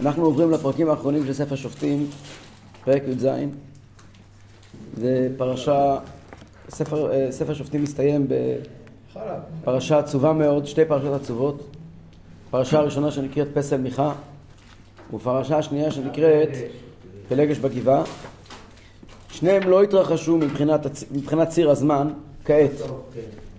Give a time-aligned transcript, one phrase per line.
[0.00, 2.06] אנחנו עוברים לפרקים האחרונים של ספר שופטים,
[2.84, 3.26] פרק י"ז.
[4.96, 5.98] זה פרשה,
[6.68, 8.26] ספר, אה, ספר שופטים מסתיים
[9.62, 11.76] בפרשה עצובה מאוד, שתי פרשות עצובות.
[12.50, 14.12] פרשה הראשונה שנקראת פסל מיכה,
[15.14, 16.48] ופרשה השנייה שנקראת
[17.28, 18.02] פלגש בגבעה.
[19.30, 22.08] שניהם לא התרחשו מבחינת, מבחינת ציר הזמן
[22.44, 22.70] כעת.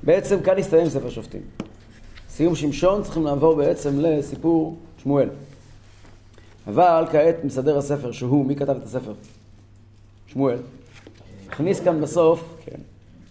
[0.03, 1.41] בעצם כאן הסתיים ספר שופטים.
[2.29, 5.29] סיום שמשון צריכים לעבור בעצם לסיפור שמואל.
[6.69, 9.13] אבל כעת מסדר הספר שהוא, מי כתב את הספר?
[10.27, 10.57] שמואל.
[11.47, 12.79] הכניס כאן בסוף, כן,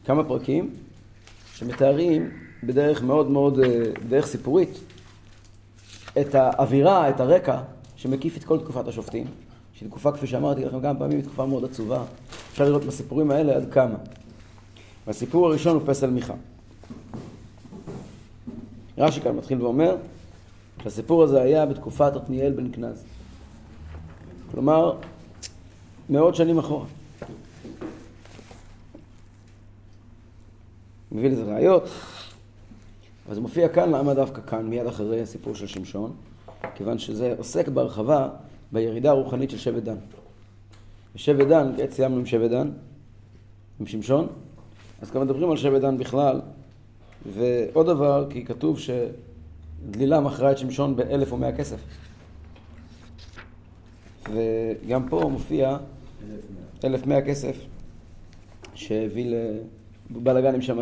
[0.05, 0.75] כמה פרקים
[1.55, 2.31] שמתארים
[2.63, 3.69] בדרך מאוד מאוד, אה,
[4.07, 4.79] בדרך סיפורית,
[6.21, 7.61] את האווירה, את הרקע
[7.97, 9.27] שמקיף את כל תקופת השופטים,
[9.75, 12.03] שהיא תקופה, כפי שאמרתי לכם כמה פעמים, היא תקופה מאוד עצובה.
[12.53, 13.97] אפשר לראות בסיפורים האלה עד כמה.
[15.07, 16.35] והסיפור הראשון הוא פסל מיכה.
[18.99, 19.97] רש"י כאן מתחיל ואומר
[20.83, 23.05] שהסיפור הזה היה בתקופת עתניאל בן כנז.
[24.51, 24.97] כלומר,
[26.11, 26.87] מאות שנים אחורה.
[31.13, 31.89] מביא לזה ראיות,
[33.27, 36.13] אבל זה מופיע כאן, למה דווקא כאן, מיד אחרי הסיפור של שמשון?
[36.75, 38.29] כיוון שזה עוסק בהרחבה
[38.73, 39.97] בירידה הרוחנית של שבט דן.
[41.15, 42.71] ושבט דן, כעת סיימנו עם שבט דן,
[43.81, 44.27] עם שמשון,
[45.03, 46.41] אז כבר מדברים על שבט דן בכלל,
[47.33, 51.79] ועוד דבר, כי כתוב שדלילה מכרה את שמשון באלף ומאה כסף.
[54.33, 55.77] וגם פה מופיע
[56.85, 57.57] אלף מאה כסף
[58.75, 59.37] שהביא
[60.11, 60.79] לבלאגנים שם,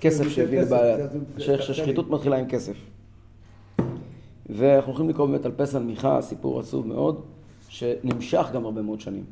[0.00, 0.96] כסף שהביא לבעיה,
[1.38, 2.76] ששחיתות מתחילה עם כסף.
[4.50, 7.20] ואנחנו הולכים לקרוא באמת על פסל מיכה, סיפור עצוב מאוד,
[7.68, 9.24] שנמשך גם הרבה מאוד שנים.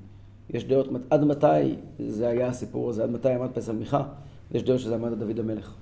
[0.51, 1.75] יש דעות, עד מתי
[2.09, 4.03] זה היה הסיפור הזה, עד מתי עמד פסל מיכה,
[4.53, 5.75] יש דעות שזה עמד עד דוד המלך.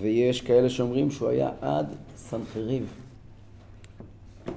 [0.00, 3.05] ויש כאלה שאומרים שהוא היה עד סנחריב.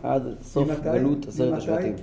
[0.04, 1.96] עד סוף גלות עשרת השבטים.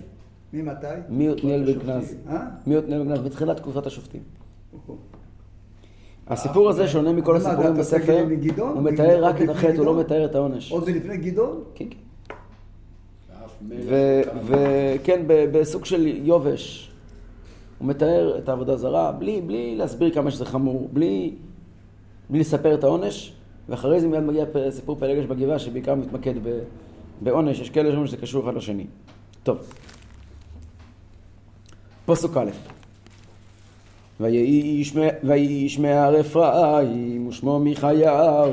[0.53, 0.87] ממתי?
[1.09, 2.15] מי עתניאל בן כנז.
[2.29, 2.47] אה?
[2.67, 3.27] מי עתניאל בן כנז?
[3.27, 4.23] מתחילת תקופת השופטים.
[6.29, 8.27] הסיפור הזה שונה מכל הסיפורים בספר,
[8.59, 10.73] הוא מתאר רק את החטא, הוא לא מתאר את העונש.
[10.73, 11.61] עוד לפני גדעון?
[11.75, 11.99] כן, כן.
[14.47, 16.93] וכן, בסוג של יובש.
[17.79, 21.35] הוא מתאר את העבודה זרה, בלי, בלי להסביר כמה שזה חמור, בלי,
[22.31, 23.33] בלי לספר את העונש,
[23.69, 26.35] ואחרי זה מיד מגיע סיפור פלגש בגבעה, שבעיקר מתמקד
[27.21, 28.87] בעונש, יש כאלה שאומרים שזה קשור אחד לשני.
[29.43, 29.59] טוב.
[32.07, 32.51] פסוק א'
[34.21, 38.53] ויהי מהר אפרים ושמו מיכיהו.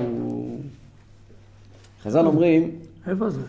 [2.04, 2.72] חז"ל אומרים...
[3.08, 3.42] איפה זה?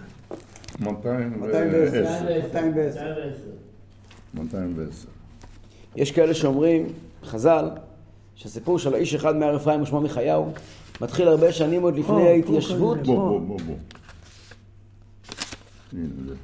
[4.35, 5.09] 210.
[5.97, 6.87] יש כאלה שאומרים,
[7.25, 7.71] חז"ל,
[8.35, 10.53] שהסיפור של האיש אחד מהר אפרים ושמו מיכיהו
[11.01, 12.99] מתחיל הרבה שנים עוד לפני ההתיישבות.
[12.99, 13.75] בוא, בוא, בוא.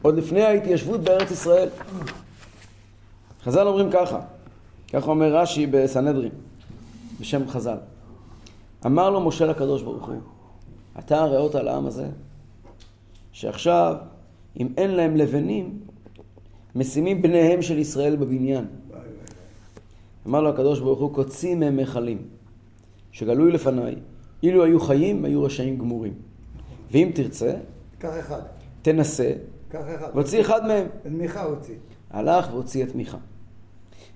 [0.03, 1.69] עוד לפני ההתיישבות בארץ ישראל.
[3.43, 4.21] חז"ל אומרים ככה,
[4.93, 6.33] ככה אומר רש"י בסנהדרין,
[7.21, 7.77] בשם חז"ל.
[8.87, 10.17] אמר לו משה לקדוש ברוך הוא,
[10.99, 12.07] אתה הראות על העם הזה,
[13.33, 13.97] שעכשיו,
[14.61, 15.81] אם אין להם לבנים,
[16.75, 18.65] משימים בניהם של ישראל בבניין.
[20.27, 22.19] אמר לו הקדוש ברוך הוא, קוצים מהם מכלים,
[23.13, 23.95] שגלוי לפניי,
[24.43, 26.15] אילו היו חיים, היו רשעים גמורים.
[26.91, 27.53] ואם תרצה,
[27.99, 28.60] קח אחד.
[28.83, 29.33] תנסה.
[30.15, 30.87] והוציא אחד מהם.
[31.07, 31.75] את מיכה הוציא.
[32.11, 33.19] הלך והוציא את מיכה.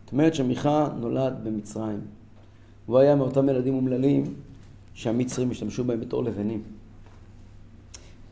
[0.04, 2.00] זאת אומרת שמיכה נולד במצרים.
[2.86, 4.34] הוא היה מאותם ילדים אומללים
[4.94, 6.62] שהמצרים השתמשו בהם בתור לבנים.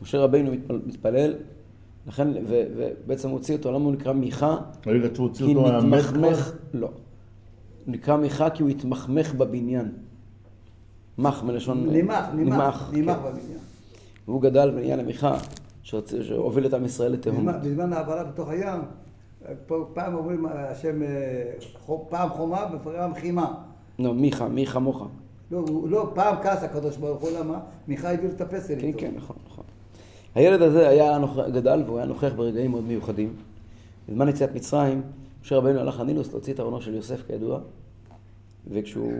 [0.01, 1.33] משה רבינו מתפלל, מתפלל
[2.07, 4.57] לכן, ו, ובעצם הוציא אותו, למה הוא נקרא מיכה?
[4.87, 6.53] רגע, אתה הוציא כי אותו מהמת נתמכמך, כבר?
[6.73, 6.87] לא.
[7.85, 9.91] הוא נקרא מיכה כי הוא התמכמך בבניין.
[11.17, 11.89] מח מלשון...
[11.89, 13.23] נימח, נימח, נימח כן.
[13.23, 13.59] בבניין.
[14.27, 15.37] והוא גדל ונהיה למיכה,
[15.83, 17.47] שהוביל את עם ישראל לתהום.
[17.61, 18.81] בזמן- העברה בתוך הים,
[19.67, 21.51] פה פעם אומרים השם, אה,
[22.09, 23.53] פעם חומה ופעם חימה.
[23.99, 25.07] לא, מיכה, מי כמוך.
[25.51, 27.59] לא, לא, פעם כעס הקדוש ברוך הוא, למה?
[27.87, 28.99] מיכה העביר את הפסל כן, איתו.
[28.99, 29.63] כן, נכון, נכון.
[30.35, 31.17] הילד הזה היה
[31.53, 33.33] גדל והוא היה נוכח ברגעים מאוד מיוחדים.
[34.09, 35.01] בזמן יציאת מצרים,
[35.43, 37.59] משה רבנו הלך לנילוס להוציא את ארונו של יוסף כידוע,
[38.71, 39.11] וכשהוא,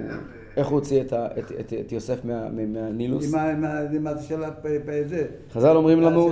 [0.58, 3.34] איך הוא הוציא את, ה, את, את, את יוסף מה, מה, מהנילוס?
[3.34, 4.52] עם ה- עם ה- עם ה- של ה...
[4.52, 5.26] פ- פ- זה.
[5.54, 6.30] חז"ל אומרים לנו.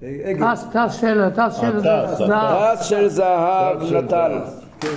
[0.00, 1.60] טס, טס של, טס
[2.18, 2.28] זהב.
[2.28, 4.42] פרס של זהב פרס של זהב.
[4.80, 4.88] כן.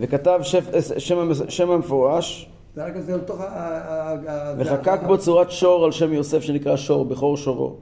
[0.00, 0.64] וכתב שף,
[0.98, 1.16] שם,
[1.48, 2.50] שם המפורש,
[4.58, 7.76] וחקק בו צורת שור על שם יוסף שנקרא שור, בכור שורו.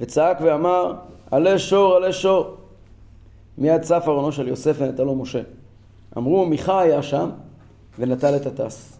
[0.00, 0.94] וצעק ואמר,
[1.30, 2.54] עלה שור, עלה שור.
[3.58, 5.40] מיד צף ארונו של יוסף ונטלו משה.
[6.16, 7.30] אמרו, מיכה היה שם,
[7.98, 8.98] ונטל את הטס.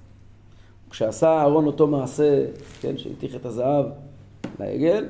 [0.90, 2.44] כשעשה אהרון אותו מעשה,
[2.80, 3.86] כן, שהטיח את הזהב
[4.60, 5.06] לעגל,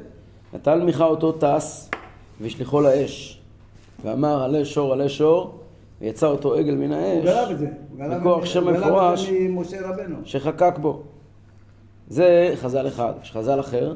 [0.54, 1.90] נטל מיכה אותו טס
[2.40, 3.40] והשליחו לאש.
[4.04, 5.58] ואמר עלה שור עלה שור,
[6.00, 7.24] ויצא אותו עגל מן הוא האש.
[7.24, 7.68] גלה בזה.
[7.90, 9.30] הוא גלה בכוח שם הוא מפורש.
[10.24, 11.02] שחקק בו.
[12.08, 13.12] זה חז"ל אחד.
[13.22, 13.94] יש חז"ל אחר,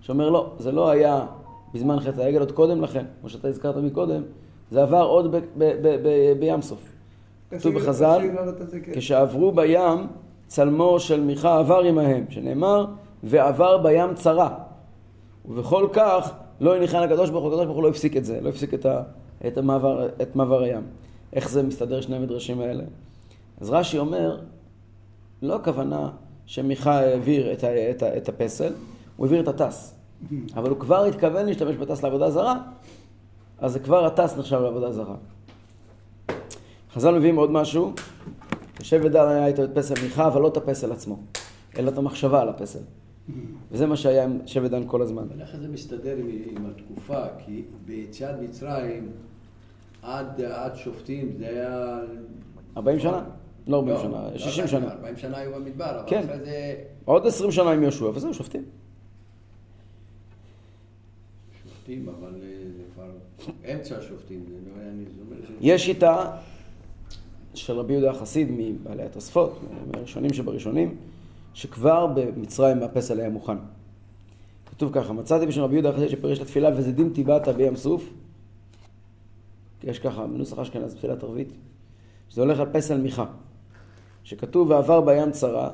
[0.00, 1.26] שאומר לא, זה לא היה
[1.74, 4.22] בזמן חטא העגל, עוד קודם לכן, כמו שאתה הזכרת מקודם,
[4.70, 5.34] זה עבר עוד
[6.40, 6.82] בים סוף.
[7.50, 8.30] כתוב בחז"ל.
[8.92, 10.06] כשעברו בים,
[10.46, 12.86] צלמו של מיכה עבר עמהם, שנאמר,
[13.22, 14.58] ועבר בים צרה.
[15.44, 18.48] ובכל כך לא הניחן הקדוש ברוך הוא, הקדוש ברוך הוא לא הפסיק את זה, לא
[18.48, 19.02] הפסיק את, ה,
[19.46, 20.82] את, המעבר, את מעבר הים.
[21.32, 22.84] איך זה מסתדר שני המדרשים האלה?
[23.60, 24.40] אז רש"י אומר,
[25.42, 26.10] לא הכוונה
[26.46, 28.72] שמיכה העביר את, ה, את, ה, את הפסל,
[29.16, 29.94] הוא העביר את הטס.
[30.56, 32.56] אבל הוא כבר התכוון להשתמש בטס לעבודה זרה,
[33.58, 35.14] אז כבר הטס נחשב לעבודה זרה.
[36.94, 37.92] חז"ל מביאים עוד משהו,
[38.82, 41.18] שבט דן היה איתו את פסל מיכה, אבל לא את הפסל עצמו,
[41.78, 42.82] אלא את המחשבה על הפסל.
[43.70, 45.22] וזה מה שהיה עם שבט דן כל הזמן.
[45.30, 47.24] אבל איך זה מסתדר עם, עם התקופה?
[47.38, 49.08] כי ביציאת מצרים
[50.02, 51.98] עד, עד שופטים זה היה...
[52.76, 53.24] 40 שנה?
[53.66, 54.92] לא 40 לא, שנה, לא 60 40, שנה.
[54.92, 56.22] 40 שנה היו במדבר, אבל כן.
[56.24, 58.64] אחרי זה עוד 20 שנה עם יהושע, וזהו, שופטים.
[61.62, 63.10] שופטים, אבל אה, זה כבר
[63.74, 66.36] אמצע השופטים, לא יש שיטה
[67.60, 69.60] של רבי יהודה החסיד מבעלי התוספות,
[69.92, 70.94] מהראשונים שבראשונים,
[71.54, 73.56] שכבר במצרים הפסל היה מוכן.
[74.66, 78.12] כתוב ככה, מצאתי בשביל רבי יהודה החסיד שפירש את התפילה וזדים טיבעתה בים סוף.
[79.84, 81.52] יש ככה, בנוסח אשכנז, תפילת ערבית,
[82.28, 83.24] שזה הולך על פסל מיכה.
[84.24, 85.70] שכתוב ועבר בים צרה,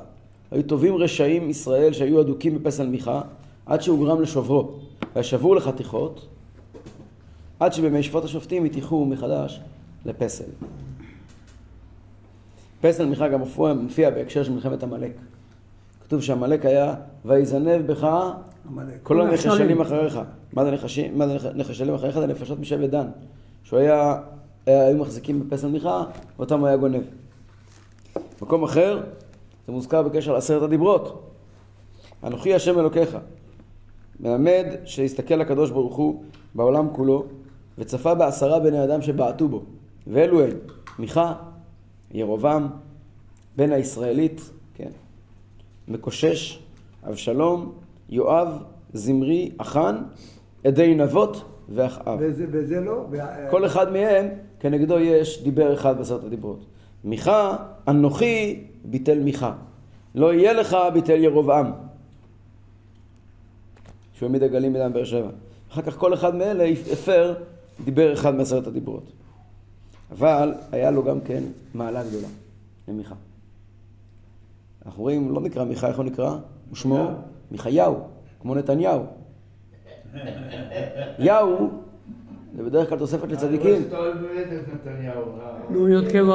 [0.51, 3.21] היו טובים רשעים ישראל שהיו אדוקים בפסל מיכה,
[3.65, 4.71] עד שהוא גרם לשוברו,
[5.15, 6.27] וישברו לחתיכות,
[7.59, 9.59] עד שבימי שפוט השופטים יתיחו מחדש
[10.05, 10.49] לפסל.
[12.81, 13.41] פסל מיכה גם
[13.75, 15.11] מופיע, בהקשר של מלחמת עמלק.
[16.03, 16.93] כתוב שעמלק היה,
[17.25, 18.07] ויזנב בך.
[19.03, 19.81] כל הנחשלים נחשלים.
[19.81, 20.19] אחריך.
[20.53, 20.71] מה זה
[21.55, 22.19] נחשלים אחריך?
[22.19, 23.07] זה נפשות משבט דן.
[23.63, 24.17] שהוא היה,
[24.65, 26.03] היה- היו מחזיקים בפסל מיכה,
[26.37, 27.01] ואותם הוא היה גונב.
[28.41, 29.01] מקום אחר,
[29.67, 31.23] זה מוזכר בקשר לעשרת הדיברות.
[32.23, 33.17] אנוכי השם אלוקיך.
[34.19, 36.23] מלמד שהסתכל הקדוש ברוך הוא
[36.55, 37.25] בעולם כולו,
[37.77, 39.61] וצפה בעשרה בני אדם שבעטו בו.
[40.07, 40.49] ואלו הם,
[40.99, 41.33] מיכה,
[42.11, 42.67] ירובעם,
[43.55, 44.41] בן הישראלית,
[44.75, 44.89] כן,
[45.87, 46.59] מקושש,
[47.07, 47.71] אבשלום,
[48.09, 48.63] יואב,
[48.93, 49.95] זמרי, אחן,
[50.63, 52.17] עדי נבות ואחאב.
[52.21, 53.05] וזה, וזה לא.
[53.49, 54.27] כל אחד מהם,
[54.59, 56.65] כנגדו יש דיבר אחד בעשרת הדיברות.
[57.03, 57.57] מיכה,
[57.87, 59.53] אנוכי, ביטל מיכה.
[60.15, 61.71] לא יהיה לך, ביטל ירובעם.
[64.13, 65.29] שהוא העמיד הגלים מדם באר שבע.
[65.71, 67.33] אחר כך כל אחד מאלה הפר,
[67.85, 69.11] דיבר אחד מעשרת הדיברות.
[70.11, 71.43] אבל היה לו גם כן
[71.73, 72.27] מעלה גדולה,
[72.87, 73.15] למיכה.
[74.85, 76.37] אנחנו רואים, לא נקרא מיכה, איך הוא נקרא?
[76.69, 77.09] הוא שמו
[77.51, 77.99] מיכיהו,
[78.39, 79.05] כמו נתניהו.
[81.19, 81.69] יהו,
[82.55, 83.81] זה בדרך כלל תוספת לצדיקים.
[85.69, 86.31] נו, י"ק ו'.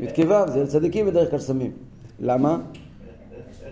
[0.00, 1.72] י"ק ו' זה לצדיקים בדרך כלל שמים.
[2.20, 2.58] למה?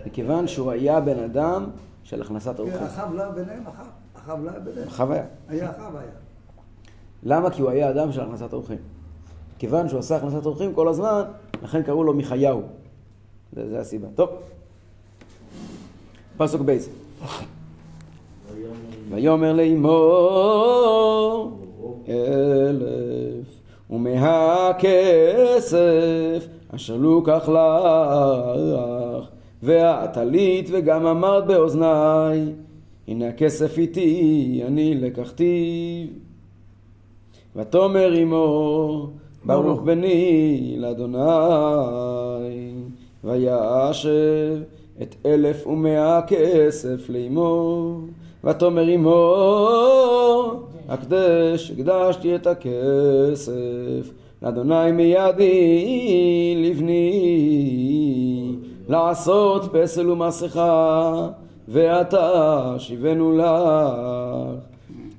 [0.05, 1.65] מכיוון שהוא היה בן אדם
[2.03, 2.83] של הכנסת כן, אורחים.
[2.83, 3.85] אחאב לא היה ביניהם, אחאב.
[4.15, 4.87] אחאב לא היה ביניהם.
[4.87, 5.23] אחאב היה.
[5.49, 6.11] היה אחאב היה.
[7.23, 7.49] למה?
[7.49, 8.77] כי הוא היה אדם של הכנסת אורחים.
[9.65, 11.21] כיוון שהוא עשה הכנסת אורחים כל הזמן,
[11.63, 12.61] לכן קראו לו מיכיהו.
[13.53, 14.07] זה, זה הסיבה.
[14.15, 14.29] טוב.
[16.37, 16.89] פסוק בייס.
[19.09, 19.91] ויאמר לאמור
[22.09, 29.29] אלף ומאה כסף אשר לוקח לך
[29.63, 32.53] והטלית וגם אמרת באוזניי
[33.07, 36.07] הנה הכסף איתי אני לקחתיו
[37.55, 39.09] ותאמר עמו
[39.45, 41.19] ברוך בני לאדוני
[43.23, 44.57] וישב
[45.01, 47.97] את אלף ומאה כסף לאמו
[48.43, 49.35] ותאמר עמו
[50.89, 54.11] הקדש הקדשתי את הכסף
[54.41, 57.11] לאדוני מידי לבני
[58.89, 61.27] לעשות פסל ומסכה
[61.67, 64.25] ועתה שיבנו לך.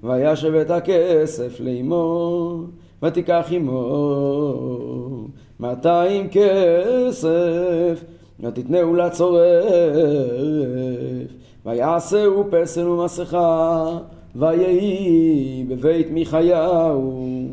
[0.02, 2.62] וישב את הכסף לאמו,
[3.03, 5.29] ותיקח עמו
[5.61, 8.05] מאתיים כסף,
[8.41, 9.65] ותתנהו לצורף,
[11.67, 13.99] ויעשהו פסל ומסכה,
[14.37, 17.49] ויהי בבית מיכיהו.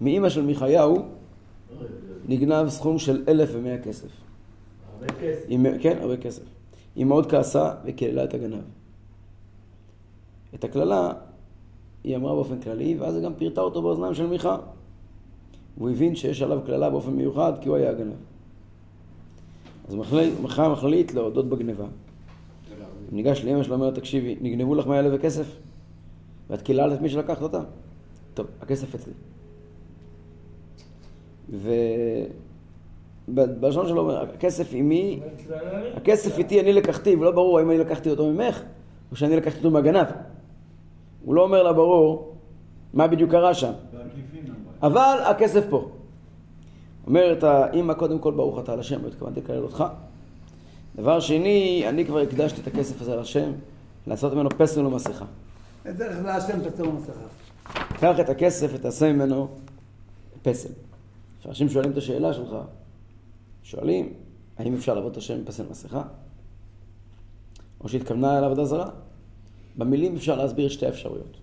[0.00, 1.02] מאימא של מיכיהו
[2.28, 4.08] נגנב סכום של אלף ומאה כסף.
[4.94, 5.48] הרבה כסף.
[5.48, 6.42] היא, כן, הרבה כסף.
[6.96, 8.62] היא מאוד כעסה וקיללה את הגנב.
[10.54, 11.12] את הקללה
[12.04, 14.56] היא אמרה באופן כללי, ואז היא גם פירטה אותו באוזניים של מיכה.
[15.76, 18.14] והוא הבין שיש עליו קללה באופן מיוחד, כי הוא היה הגנב.
[19.88, 19.94] אז
[20.42, 21.86] מיכה מחליט להודות בגניבה.
[23.12, 25.56] ניגש לאמא שלו, אומר, תקשיבי, נגנבו לך מאה אלף וכסף?
[26.50, 27.60] ואת קיללת את מי שלקחת אותה?
[28.34, 29.12] טוב, הכסף אצלי.
[33.28, 35.20] ובלשון שלו אומר, הכסף עימי,
[35.94, 38.62] הכסף איתי אני לקחתי, ולא ברור האם אני לקחתי אותו ממך,
[39.10, 40.06] או שאני לקחתי אותו מהגנב.
[41.28, 42.36] הוא לא אומר לה ברור
[42.94, 43.72] מה בדיוק קרה שם.
[44.82, 45.88] אבל הכסף פה.
[47.06, 49.84] אומרת האמא, קודם כל ברוך אתה על השם, לא התכוונתי לקלל אותך.
[50.96, 53.50] דבר שני, אני כבר הקדשתי את הכסף הזה לשם,
[54.06, 55.24] לעשות ממנו פסל ומסכה.
[55.88, 57.20] את דרך להשם תצאו מסכה.
[58.00, 59.48] קח את הכסף ותעשה ממנו
[60.42, 60.72] פסל.
[61.40, 62.56] כשאנשים שואלים את השאלה שלך,
[63.62, 64.12] שואלים,
[64.58, 66.02] האם אפשר לעבוד את השם עם פסל מסכה?
[67.80, 68.90] או שהתכוונה אל עבודה זרה?
[69.78, 71.36] במילים אפשר להסביר שתי האפשרויות.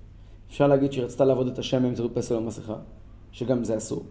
[0.47, 2.75] אפשר להגיד שהיא רצתה לעבוד את השם באמצעות פסל ומסכה,
[3.31, 4.03] שגם זה אסור.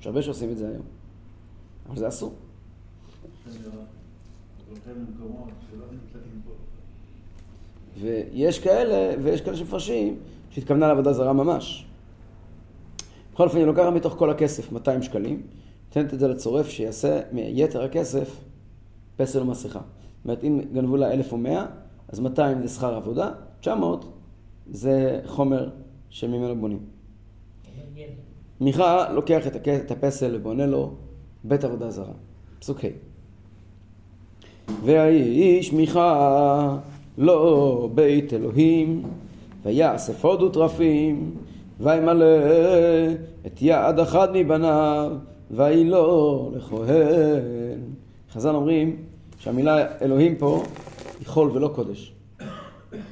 [0.00, 0.82] יש הרבה שעושים את זה היום,
[1.88, 2.34] אבל זה אסור.
[8.00, 10.18] ויש כאלה, ויש כאלה שמפרשים
[10.50, 11.86] שהתכוונה לעבודה זרה ממש.
[13.32, 15.42] בכל אופן, היא לוקחת מתוך כל הכסף 200 שקלים,
[15.88, 18.40] נותנת את זה לצורף שיעשה מיתר הכסף
[19.16, 19.78] פסל ומסכה.
[19.78, 21.66] זאת אומרת, אם גנבו לה 1,100,
[22.12, 24.04] אז 200 זה שכר עבודה, 900
[24.70, 25.68] זה חומר
[26.10, 26.78] שממנו בונים.
[28.60, 29.68] מיכה לוקח את, הכ...
[29.68, 30.90] את הפסל ובונה לו
[31.44, 32.12] בית עבודה זרה.
[32.58, 32.88] פסוק ה'
[34.84, 36.76] והאיש מיכה
[37.18, 39.02] לא בית אלוהים
[39.62, 41.34] ויאסף עוד וטרפים
[41.80, 42.26] וימלא
[43.46, 45.12] את יד אחד מבניו
[45.50, 47.80] ויהי לו לכהן.
[48.32, 48.96] חז"ל אומרים
[49.38, 50.62] שהמילה אלוהים פה
[51.26, 52.12] חול ולא קודש.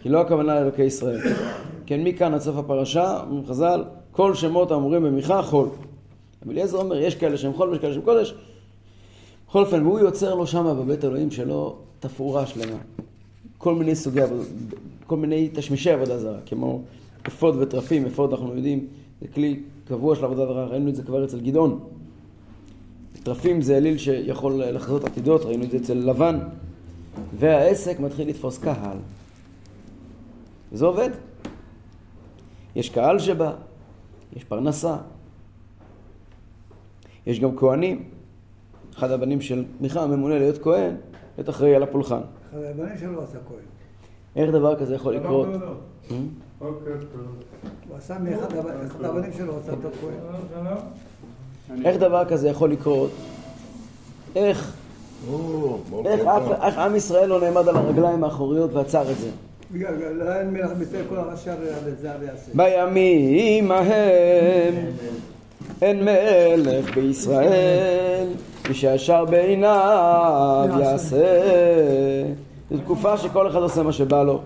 [0.03, 1.21] כי לא הכוונה לאלוקי ישראל.
[1.87, 5.69] כן, מכאן עד סוף הפרשה, אומרים חז"ל, כל שמות האמורים במיכה חול.
[6.43, 8.35] רבי אליעזר אומר, יש כאלה שהם חול ויש כאלה שהם קודש.
[9.49, 12.79] בכל אופן, והוא יוצר לו שמה בבית אלוהים שלו תפאורה שלמה.
[13.59, 14.45] כל מיני סוגי עבודה,
[15.07, 16.83] כל מיני תשמישי עבודה זרה, כמו
[17.27, 18.87] אפוד וטרפים, אפוד אנחנו יודעים,
[19.21, 21.81] זה כלי קבוע של עבודה זרה, ראינו את זה כבר אצל גדעון.
[23.23, 26.39] טרפים זה אליל שיכול לחזות עתידות, ראינו את זה אצל לבן.
[27.39, 28.97] והעסק מתחיל לתפוס קהל.
[30.73, 31.11] וזה עובד.
[32.77, 33.53] יש קהל שבא,
[34.37, 34.97] יש פרנסה,
[37.27, 38.05] יש גם כהנים.
[38.97, 40.95] אחד הבנים של מיכה ממונה להיות כהן,
[41.39, 42.21] להיות אחראי על הפולחן.
[42.51, 43.59] אחד הבנים שלו עשה כהן.
[44.37, 45.49] איך דבר כזה יכול לקרות?
[46.09, 46.13] Hmm?
[46.61, 46.69] הוא
[47.97, 50.17] עשה מאחד הבנים- אחד הבנים שלו עשה אותו כהן.
[51.85, 53.11] איך דבר כזה יכול לקרות?
[54.37, 54.77] איך,
[56.07, 59.29] איך אף- איך עם ישראל לא נעמד על הרגליים האחוריות ועצר את זה?
[61.17, 61.23] לא.
[62.55, 64.75] בימים ההם
[65.83, 68.27] אין מלך בישראל,
[68.69, 71.41] מי שישר בעיניו יעשה.
[72.71, 74.41] זו תקופה שכל אחד עושה מה שבא לו.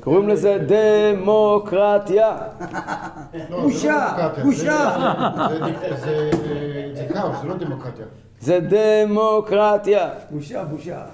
[0.00, 2.36] קוראים לזה דמוקרטיה.
[3.50, 4.96] לא, בושה, לא בושה.
[5.48, 6.30] זה- זה- זה-
[6.94, 8.04] זה כאוס, זה לא דמוקרטיה.
[8.44, 10.10] זה דמוקרטיה.
[10.30, 11.04] בושה, בושה.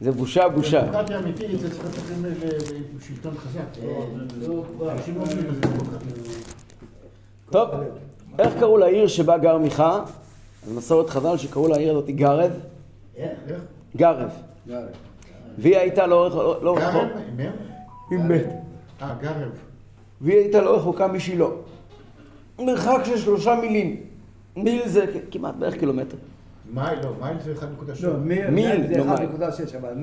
[0.00, 0.82] זה בושה בושה.
[0.82, 2.02] דמוקרטיה אמיתית, זה צריך לתת
[2.98, 3.60] לשלטון חזק.
[3.82, 4.06] לא-
[4.48, 6.12] לא אומרים לזה דמוקרטיה.
[7.50, 7.68] טוב,
[8.38, 10.02] איך קראו לעיר שבה גר מיכה?
[10.66, 12.50] אז מסורת חז"ל שקראו לעיר הזאת גרב.
[13.16, 13.30] איך?
[13.96, 14.30] גרב.
[15.58, 17.08] והיא הייתה לא רחוק, לא רחוק, גרב?
[17.36, 17.50] מר?
[18.12, 18.46] עם מת.
[19.02, 19.50] אה, גרב.
[20.20, 21.46] והיא הייתה לא רחוקה משילה.
[22.58, 23.96] מרחק של שלושה מילים.
[24.56, 26.16] מיל זה כמעט בערך קילומטר.
[26.74, 28.06] מייל, לא, מייל זה 1.7.
[28.06, 29.28] לא, מיל מיל, זה לא מייל.
[29.28, 29.94] 1.6, אבל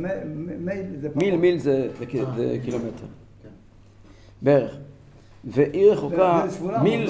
[0.60, 1.24] מייל זה פחות.
[1.24, 1.88] מיל, מיל זה,
[2.64, 3.06] קילומטר.
[4.42, 4.78] בערך.
[5.44, 6.46] ועיר רחוקה,
[6.84, 7.10] מיל,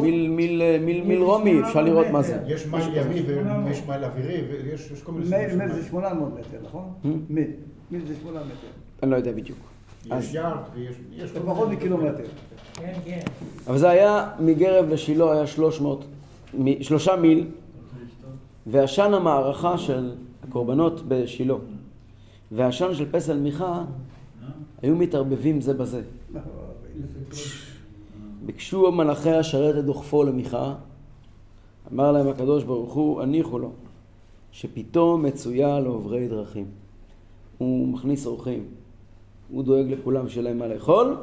[0.00, 2.38] מיל, מיל, מיל, מיל רומי, אפשר לראות מה זה.
[2.46, 3.20] יש מייל ימי
[3.66, 5.82] ויש מייל אווירי ויש יש כל מיני סוגים מייל של מייל מייל.
[5.82, 6.92] זה 800 מטר, נכון?
[7.30, 7.46] מיל.
[7.90, 8.54] מיל זה 800 מטר.
[9.02, 9.58] אני לא יודע בדיוק.
[10.06, 10.94] יש יארד ויש...
[11.16, 12.24] יש זה פחות מקילומטר.
[13.66, 16.04] אבל זה היה, מגרב לשילה היה 300,
[16.58, 17.46] מ- שלושה מיל,
[18.66, 21.54] ועשן המערכה של הקורבנות בשילה,
[22.52, 23.84] והעשן של פסל מיכה,
[24.82, 26.02] היו מתערבבים זה בזה.
[28.46, 30.74] ביקשו מלאכי השרת את דוחפו למיכה,
[31.92, 33.70] אמר להם הקדוש ברוך הוא, הניחו לו,
[34.52, 36.66] שפתאום מצויה לעוברי דרכים.
[37.58, 38.64] הוא מכניס אורחים,
[39.50, 41.16] הוא דואג לכולם שיהיה להם מה לאכול.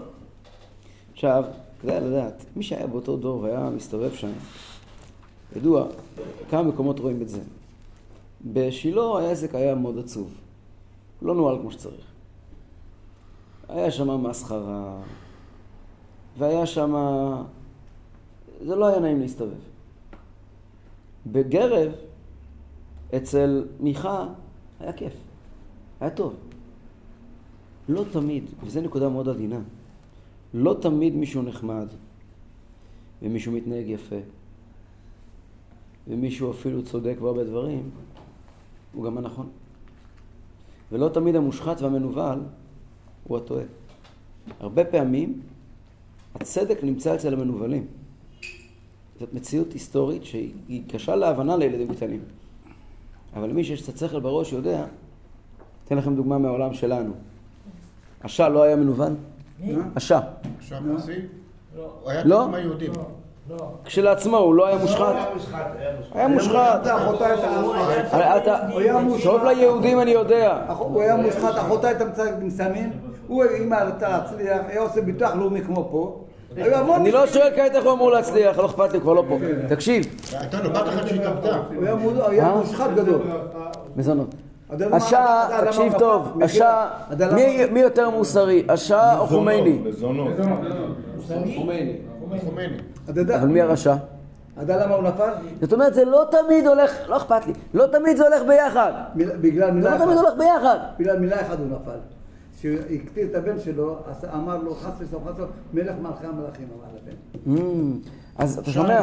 [1.14, 1.44] עכשיו,
[1.82, 4.32] כדאי לדעת, מי שהיה באותו דור והיה מסתובב שם,
[5.55, 5.88] ידוע,
[6.50, 7.39] כמה מקומות רואים את זה.
[8.53, 10.34] בשילה העסק היה מאוד עצוב,
[11.22, 12.05] לא נוהל כמו שצריך.
[13.70, 15.01] היה שם מסחרה,
[16.38, 16.93] והיה שם...
[18.65, 19.53] זה לא היה נעים להסתובב.
[21.27, 21.91] בגרב,
[23.15, 24.27] אצל מיכה,
[24.79, 25.13] היה כיף,
[26.00, 26.36] היה טוב.
[27.89, 29.60] לא תמיד, וזו נקודה מאוד עדינה,
[30.53, 31.88] לא תמיד מישהו נחמד,
[33.22, 34.15] ומישהו מתנהג יפה,
[36.12, 37.89] ומישהו אפילו צודק בהרבה דברים,
[38.94, 39.50] הוא גם הנכון.
[40.91, 42.39] ולא תמיד המושחת והמנוול
[43.24, 43.63] הוא הטועה.
[44.60, 45.41] הרבה פעמים
[46.36, 47.86] הצדק נמצא אצל המנוולים.
[49.20, 52.22] זאת מציאות היסטורית שהיא קשה להבנה לילדים קטנים.
[53.34, 54.86] אבל מי שיש קצת שכל בראש יודע,
[55.86, 57.13] אתן לכם דוגמה מהעולם שלנו.
[58.24, 59.13] השאה לא היה מנוול?
[59.96, 60.22] השאה.
[60.58, 61.15] עכשיו נשיא?
[61.75, 62.36] הוא היה לא.
[62.36, 62.91] טוב עם היהודים.
[63.86, 65.16] כשלעצמו הוא לא היה מושחת.
[66.16, 66.88] היה מושחת.
[66.88, 68.38] אחותה הייתה...
[68.38, 69.24] אתה- הוא היה מושחת.
[69.32, 70.58] טוב ליהודים אני יודע.
[70.80, 72.90] הוא היה מושחת, אחותה הייתה מצטרפת עם סמים,
[73.28, 76.18] הוא, אם רצה להצליח, היה עושה ביטוח לאומי כמו פה.
[76.96, 77.28] אני לא.
[77.28, 79.38] שואל כעת איך הוא אמור להצליח, לא אכפת לי, כבר לא פה.
[79.68, 80.06] תקשיב,
[80.40, 81.58] הייתה לו בת אחת שהתאבדה.
[81.76, 81.96] הוא היה
[82.28, 82.50] היה?
[82.56, 83.22] מושחת גדול.
[83.96, 84.36] מזונות.
[84.76, 84.86] אתה אתה
[85.62, 87.32] למה תקשיב טוב, אתה יודע
[87.72, 89.80] מי- יותר מוסרי, השאה או חומייני?
[89.86, 90.28] מזונות.
[91.56, 91.94] חומייני.
[93.20, 93.96] יודע, אבל מי הרשע?
[94.54, 95.30] אתה יודע למה הוא נפל?
[95.62, 98.92] זאת אומרת, זה לא תמיד הולך, לא אכפת לי, לא תמיד זה הולך ביחד.
[99.16, 100.26] מילה- בגלל זה לא תמיד אחת.
[100.26, 100.78] הולך ביחד.
[101.00, 101.98] בגלל מילה אחת הוא נפל.
[102.60, 103.96] כשהקטיר את הבן שלו,
[104.34, 107.58] אמר לו חס ושלום, חס ושלום, מלך מלכי המלכים אמר לבן.
[107.62, 109.02] Mm, אז אתה שומע?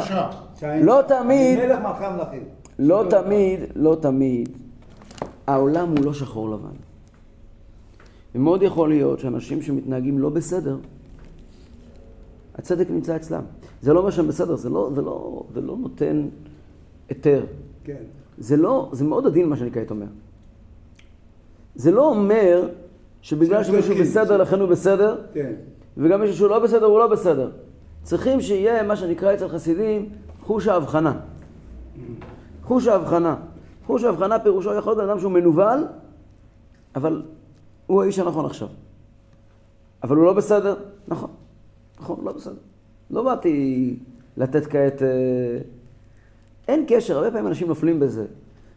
[0.83, 2.45] לא תמיד, מלך מלכי המלכים.
[2.79, 4.49] לא תמיד, לא תמיד,
[5.47, 6.77] העולם הוא לא שחור לבן.
[8.35, 10.77] ומאוד יכול להיות שאנשים שמתנהגים לא בסדר,
[12.59, 13.43] הצדק נמצא אצלם.
[13.83, 16.29] זה לא אומר שהם בסדר, זה לא, זה לא, זה לא נותן
[17.09, 17.45] היתר.
[17.85, 18.03] כן.
[18.39, 20.07] זה לא, זה מאוד עדין מה שאני כעת אומר.
[21.75, 22.69] זה לא אומר
[23.23, 24.03] שבגלל שמישהו צודקים.
[24.03, 25.53] בסדר לכן הוא בסדר, כן.
[25.97, 27.51] וגם מישהו שהוא לא בסדר הוא לא בסדר.
[28.03, 30.09] צריכים שיהיה מה שנקרא אצל חסידים
[30.41, 31.21] חוש ההבחנה.
[32.65, 33.37] חוש ההבחנה.
[33.87, 35.85] חוש ההבחנה פירושו יכול להיות בן אדם שהוא מנוול,
[36.95, 37.23] אבל
[37.87, 38.69] הוא האיש הנכון עכשיו.
[40.03, 40.77] אבל הוא לא בסדר,
[41.09, 41.31] נכון,
[42.01, 42.55] נכון, לא בסדר.
[43.11, 43.97] לא באתי
[44.37, 45.03] לתת כעת...
[45.03, 45.59] אה,
[46.69, 48.27] אין קשר, הרבה פעמים אנשים נופלים בזה.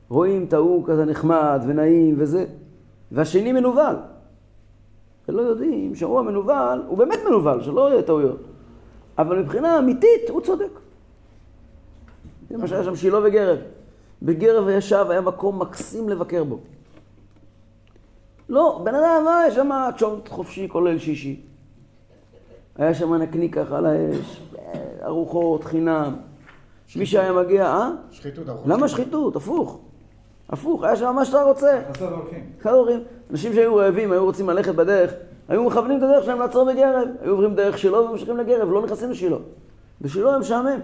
[0.09, 2.45] רואים את ההוא כזה נחמד ונעים וזה,
[3.11, 3.95] והשני מנוול.
[5.29, 8.41] ולא יודעים שההוא המנוול, הוא באמת מנוול, שלא יהיה טעויות.
[9.17, 10.79] אבל מבחינה אמיתית, הוא צודק.
[12.49, 13.57] זה מה שהיה שם שילה וגרב.
[14.21, 16.59] בגרב ישב, היה מקום מקסים לבקר בו.
[18.49, 21.41] לא, בן אדם, מה, יש שם צ'ונט חופשי כולל שישי.
[22.77, 24.41] היה שם נקניק ככה על האש,
[25.03, 26.15] ארוחות, חינם.
[26.95, 27.89] מי שהיה מגיע, אה?
[28.11, 28.49] שחיתות.
[28.49, 29.35] ארוחות למה שחיתות.
[29.35, 29.79] הפוך.
[30.49, 31.81] הפוך, היה שם מה שאתה רוצה.
[31.93, 33.03] חסר הולכים.
[33.31, 35.13] אנשים שהיו רעבים, היו רוצים ללכת בדרך,
[35.47, 37.07] היו מכוונים את הדרך שלהם לעצור בגרב.
[37.21, 39.37] היו עוברים דרך שילה וממשיכים לגרב, לא נכנסים לשילה.
[40.01, 40.79] בשילה הם משעמם.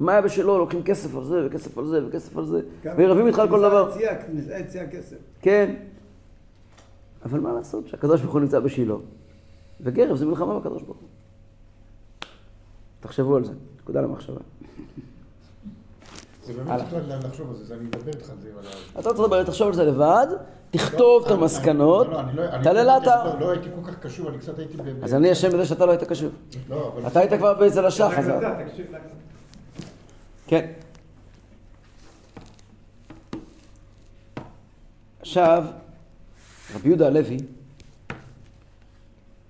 [0.00, 0.46] מה היה בשילה?
[0.46, 3.92] לוקחים כסף על זה, וכסף על זה, וכסף על זה, ורבים איתך על כל דבר.
[4.26, 5.16] כניסה יציאה כסף.
[5.42, 5.74] כן.
[7.24, 8.94] אבל מה לעשות שהקדוש ברוך הוא נמצא בשילה,
[9.80, 11.08] וגרב זה מלחמה בקדוש ברוך הוא.
[13.00, 14.40] תחשבו על זה, נקודה למחשבה.
[16.44, 16.80] זה באמת.
[16.90, 18.48] צריך לחשוב על זה, אני אדבר איתך על זה.
[18.98, 20.26] אתה רוצה לדבר, תחשוב על זה לבד,
[20.70, 22.06] תכתוב את המסקנות,
[22.62, 23.38] תעלה לא- לאתר.
[23.38, 24.78] לא- הייתי כל כך קשוב, אני קצת הייתי...
[25.02, 26.32] אז אני אשם בזה שאתה לא היית קשוב.
[26.68, 26.98] לא.
[27.06, 28.30] אתה היית כבר אצל השח, אז...
[30.46, 30.70] כן.
[35.20, 35.64] עכשיו,
[36.74, 37.36] רבי יהודה הלוי,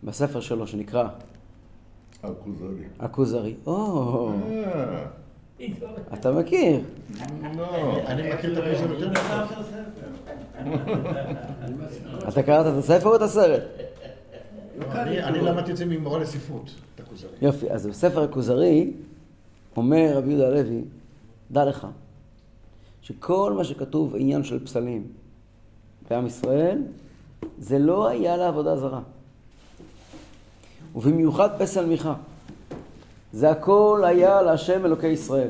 [0.05, 1.09] בספר שלו שנקרא
[2.23, 2.85] הכוזרי.
[2.99, 5.07] הכוזרי, או, אה,
[6.15, 6.81] אתה מכיר,
[7.57, 7.97] לא.
[8.07, 9.59] אני מכיר את הכוזר יותר טוב.
[12.29, 13.63] אתה קראת את הספר או את הסרט?
[14.93, 17.31] אני אני למדתי את זה ממורה לספרות, את הכוזרי.
[17.43, 18.93] יופי, אז בספר הכוזרי
[19.77, 20.85] אומר רבי יהודה הלוי,
[21.51, 21.87] דע לך,
[23.03, 25.07] שכל מה שכתוב עניין של פסלים
[26.11, 26.83] בעם ישראל,
[27.59, 29.01] זה לא היה לעבודה זרה.
[30.99, 32.15] ובמיוחד פסל מיכה.
[33.33, 35.49] זה הכל היה להשם אלוקי ישראל.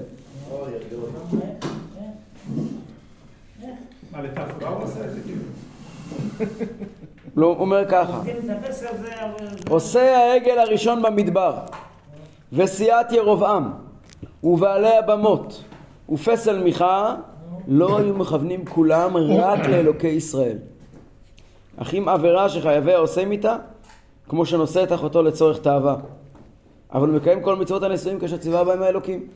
[7.37, 8.23] לא, הוא אומר ככה,
[9.69, 11.59] עושה העגל הראשון במדבר,
[12.53, 13.73] וסיעת ירבעם,
[14.45, 15.63] ובעלי הבמות,
[16.09, 17.15] ופסל מיכה,
[17.69, 20.59] לא היו מכוונים כולם רק לאלוקי ישראל.
[21.77, 23.57] אך אם עבירה שחייביה עושים איתה,
[24.29, 25.97] כמו שנושא את אחותו לצורך תאווה.
[26.93, 29.27] אבל הוא מקיים כל מצוות הנישואים כשציווה בהם האלוקים.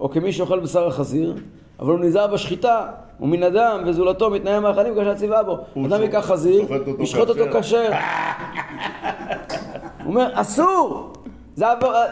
[0.00, 1.34] או כמי שאוכל בשר החזיר,
[1.78, 2.86] אבל הוא נזהר בשחיטה,
[3.20, 5.58] ומן אדם וזולתו מתנאי המאכלים כשהציווה בו.
[5.74, 6.62] הוא אדם ייקח חזיר,
[6.98, 7.90] ישחוט אותו כשר.
[10.04, 11.12] הוא אומר, אסור!
[11.54, 11.66] זה.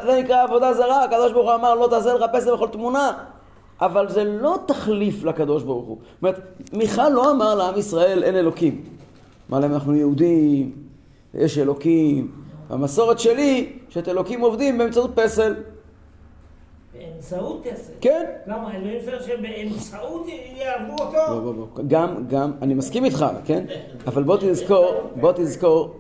[0.06, 3.12] זה נקרא עבודה זרה, הקדוש ברוך הוא אמר לא תעשה לך פסל בכל תמונה.
[3.80, 5.98] אבל זה לא תחליף לקדוש ברוך הוא.
[6.14, 6.40] זאת אומרת,
[6.72, 8.82] מיכל לא אמר לעם ישראל אין אלוקים.
[9.50, 10.72] אמר להם אנחנו יהודים,
[11.38, 12.30] יש אלוקים.
[12.70, 15.54] המסורת שלי, שאת אלוקים עובדים באמצעות פסל.
[16.98, 17.92] באמצעות כסף.
[18.00, 18.24] כן.
[18.46, 21.40] למה, אלוהים צריך שבאמצעות יעבדו בוא, אותו?
[21.42, 21.66] בוא, בוא.
[21.88, 23.64] גם, גם, אני מסכים איתך, כן?
[24.06, 25.94] אבל בוא תזכור, בוא תזכור,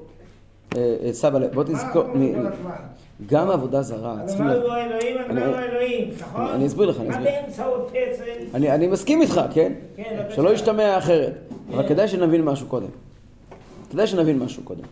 [0.76, 2.04] אה, אה, סבא, בוא תזכור,
[3.26, 4.46] גם עבודה זרה, צריכים...
[4.46, 6.46] אמרנו ל- לו אלוהים, אני- אמרנו אלוהים, נכון?
[6.46, 7.24] אני אסביר לך, אני אסביר.
[7.42, 8.22] באמצעות פסל?
[8.54, 9.72] אני, אני מסכים איתך, כן?
[9.96, 10.26] כן.
[10.34, 11.32] שלא ישתמע אחרת.
[11.74, 12.86] אבל כדאי שנבין משהו קודם.
[13.90, 14.82] כדאי שנבין משהו קודם.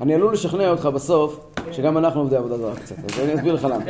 [0.00, 3.64] אני עלול לשכנע אותך בסוף שגם אנחנו עובדי עבודה זרה קצת, אז אני אסביר לך
[3.64, 3.84] למה.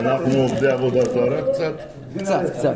[0.00, 1.74] אנחנו עובדי עבודה זרה קצת?
[2.18, 2.74] קצת, קצת.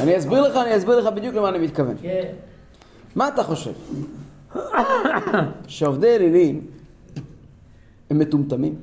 [0.00, 1.96] אני אסביר לך, אני אסביר לך בדיוק למה אני מתכוון.
[2.02, 2.32] כן.
[3.16, 3.72] מה אתה חושב?
[5.66, 6.60] שעובדי אלילים
[8.10, 8.74] הם מטומטמים?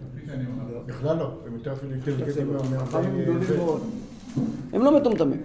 [0.86, 2.54] בכלל לא, הם יותר אפילו אינטליגנטים.
[4.74, 5.41] הם לא מטומטמים.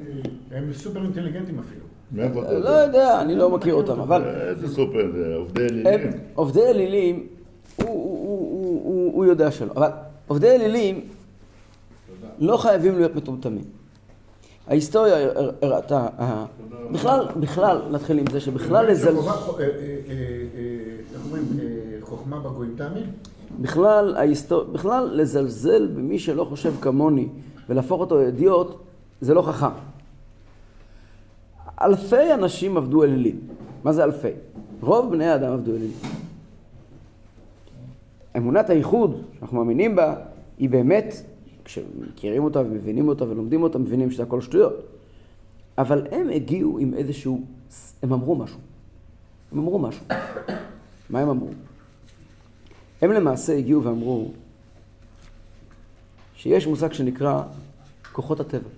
[0.50, 1.86] הם סופר אינטליגנטים אפילו.
[2.12, 2.82] מאיפה אתה לא יודע?
[2.86, 6.10] יודע, אני לא מכיר אותם, אבל איזה סופר זה, עובדי הם, אלילים.
[6.34, 7.26] עובדי אלילים,
[7.82, 7.88] הוא,
[9.26, 9.88] יודע שלא, אבל
[10.26, 11.00] עובדי אלילים
[12.38, 13.64] לא חייבים להיות מטומטמים.
[14.68, 16.44] ההיסטוריה הר- הראתה, ה-
[16.92, 19.68] בכלל, בכלל, נתחיל עם זה שבכלל לזלזל, אה, אה, אה, אה,
[21.14, 21.44] איך אומרים?
[21.60, 21.64] אה,
[22.00, 23.02] חוכמה בגויים תאמין?
[23.60, 24.64] בכלל, ההיסטור...
[24.64, 27.28] בכלל לזלזל במי שלא חושב כמוני
[27.68, 28.76] ולהפוך אותו לאידיוט,
[29.20, 29.66] זה לא חכם.
[31.82, 33.40] אלפי אנשים עבדו אלילים.
[33.84, 34.28] מה זה אלפי?
[34.80, 35.98] רוב בני האדם עבדו אלילים.
[38.36, 40.16] אמונת הייחוד שאנחנו מאמינים בה,
[40.58, 41.14] היא באמת,
[41.64, 44.72] כשמכירים אותה ומבינים אותה ולומדים אותה, מבינים שזה הכל שטויות.
[45.78, 47.40] אבל הם הגיעו עם איזשהו,
[48.02, 48.58] הם אמרו משהו.
[49.52, 50.04] הם אמרו משהו.
[51.10, 51.48] מה הם אמרו?
[53.02, 54.30] הם למעשה הגיעו ואמרו
[56.34, 57.42] שיש מושג שנקרא
[58.12, 58.68] כוחות הטבע.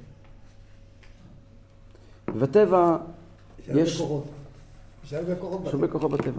[2.34, 2.96] ובטבע
[3.68, 4.02] יש
[5.04, 6.10] יש הרבה כוחות.
[6.10, 6.38] בטבע.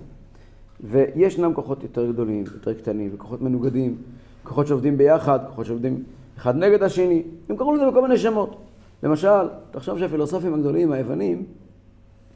[0.82, 3.98] וישנם כוחות יותר גדולים, יותר קטנים, וכוחות מנוגדים,
[4.44, 6.04] כוחות שעובדים ביחד, כוחות שעובדים
[6.38, 8.56] אחד נגד השני, הם קראו לזה בכל מיני שמות.
[9.04, 11.46] למשל, תחשוב שהפילוסופים הגדולים, היוונים,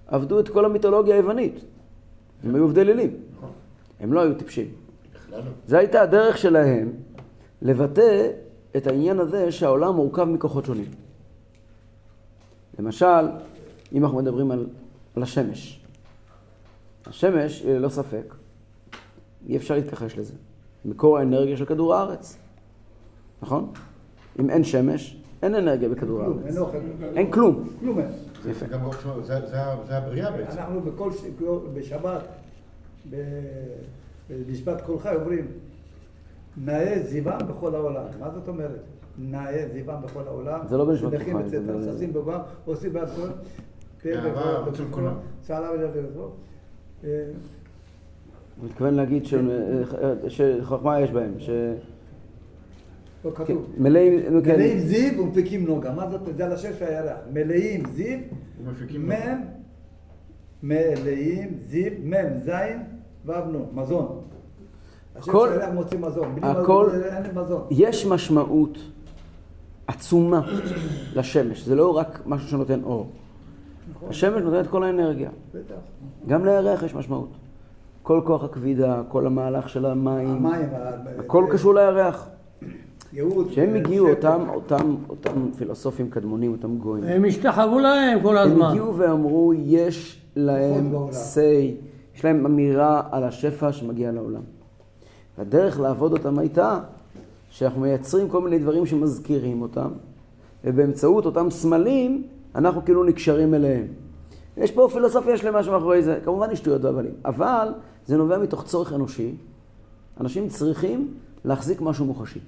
[0.08, 1.60] עבדו את כל המיתולוגיה היוונית.
[2.44, 3.10] הם היו עובדי אלילים.
[4.00, 4.68] הם לא היו טיפשים.
[5.32, 5.38] לא.
[5.68, 6.92] זו הייתה הדרך שלהם
[7.62, 8.30] לבטא
[8.78, 11.03] את העניין הזה שהעולם מורכב מכוחות שונים.
[12.80, 13.26] למשל,
[13.94, 14.68] אם אנחנו מדברים על,
[15.16, 15.80] על השמש.
[17.06, 18.36] השמש, היא ללא ספק,
[19.50, 20.34] אי אפשר להתכחש לזה.
[20.86, 22.38] מקור האנרגיה של כדור הארץ,
[23.42, 23.72] נכון?
[24.40, 26.46] אם אין שמש, אין אנרגיה בכדור הארץ.
[26.46, 26.78] אין אוכל.
[27.16, 27.70] אין כלום.
[27.80, 28.08] כלום אין.
[28.50, 28.66] יפה.
[28.68, 30.58] זה לא- זה- זה ה- זה הבריאה בעצם.
[30.58, 32.22] אנחנו בכל, ש- בשבת,
[33.10, 33.16] ב-
[34.30, 35.48] במשפט כל חי אומרים,
[36.58, 38.04] נאה זיוון בכל העולם.
[38.20, 38.80] מה זאת אומרת?
[39.18, 40.60] נאה זיוון בכל העולם.
[40.70, 43.24] זה לא במשפט כל שמחים חי, בצאתם, זה ב- ששים בבם, עושים בעצמם.
[44.06, 45.14] רצון.
[45.42, 46.30] צהלה ולבבו.
[47.04, 47.26] אה,
[48.60, 49.34] הוא מתכוון להגיד ש-
[50.28, 51.50] שחוכמה יש בהם, ש...
[53.26, 53.66] לא כתוב.
[53.78, 54.56] מלאים, כן.
[54.56, 55.94] מלאים זיו ומפיקים נוגה.
[55.94, 56.22] מה זאת?
[56.38, 57.18] זה על השם של הירח.
[57.34, 58.20] מלאים זיו,
[58.66, 59.42] ומפיקים מם,
[60.64, 62.80] מלאים זיו, מם זין,
[63.26, 64.22] וו נון, מזון.
[65.16, 66.36] השם הכל- של הירח מוציא מזון.
[66.36, 67.62] בלי הכל- מזון אין מזון.
[67.72, 68.78] יש משמעות
[69.88, 70.42] עצומה
[71.16, 73.10] לשמש, זה לא רק משהו שנותן אור.
[74.10, 75.30] השמש נותן את כל האנרגיה.
[75.54, 75.76] בטח.
[76.28, 77.30] גם לירח יש משמעות.
[78.04, 80.70] כל כוח הכבידה, כל המהלך של המים, המים,
[81.20, 82.28] הכל קשור לירח.
[83.14, 83.50] ייעוד.
[83.50, 84.10] כשהם הגיעו.
[84.10, 88.66] אותם, אותם, אותם פילוסופים קדמונים, אותם גויים, הם השתחוו להם כל הם הזמן.
[88.66, 91.12] הגיעו ואמרו, יש להם בעולם.
[91.12, 94.42] say, יש להם אמירה על השפע שמגיע לעולם.
[95.38, 96.80] והדרך לעבוד אותם הייתה
[97.54, 99.90] שאנחנו מייצרים כל מיני דברים שמזכירים אותם,
[100.64, 103.88] ובאמצעות אותם סמלים, אנחנו כאילו נקשרים אליהם.
[104.58, 107.68] יש פה פילוסופיה שלמה שמאחורי זה, כמובן יש שטויות והבלים, אבל
[108.06, 109.36] זה נובע מתוך צורך אנושי.
[110.20, 111.14] אנשים צריכים
[111.46, 112.40] להחזיק משהו מוחשי.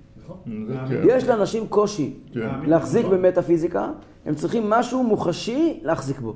[0.46, 1.02] כן.
[1.08, 2.50] יש לאנשים קושי כן.
[2.66, 3.92] להחזיק במטאפיזיקה,
[4.26, 6.36] הם צריכים משהו מוחשי להחזיק בו.